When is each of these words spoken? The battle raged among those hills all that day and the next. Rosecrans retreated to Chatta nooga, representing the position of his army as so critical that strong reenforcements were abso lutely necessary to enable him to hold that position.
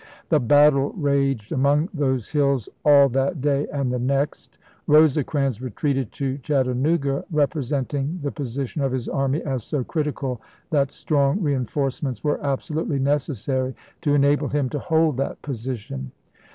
The 0.29 0.39
battle 0.39 0.93
raged 0.97 1.51
among 1.51 1.89
those 1.93 2.31
hills 2.31 2.67
all 2.83 3.07
that 3.09 3.39
day 3.39 3.67
and 3.71 3.93
the 3.93 3.99
next. 3.99 4.57
Rosecrans 4.87 5.61
retreated 5.61 6.11
to 6.13 6.39
Chatta 6.39 6.73
nooga, 6.73 7.23
representing 7.29 8.19
the 8.23 8.31
position 8.31 8.81
of 8.81 8.93
his 8.93 9.07
army 9.07 9.43
as 9.43 9.63
so 9.63 9.83
critical 9.83 10.41
that 10.71 10.91
strong 10.91 11.39
reenforcements 11.39 12.23
were 12.23 12.39
abso 12.39 12.77
lutely 12.77 12.97
necessary 12.97 13.75
to 14.01 14.15
enable 14.15 14.47
him 14.47 14.69
to 14.69 14.79
hold 14.79 15.17
that 15.17 15.39
position. 15.43 16.11